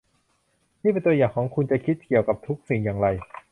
[0.83, 3.07] นี่เป็นตัวอย่างของ คุณจะคิดเกี่ยวกับทุกสิ่งอย่างไร